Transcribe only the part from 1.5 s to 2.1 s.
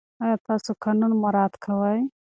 کوئ؟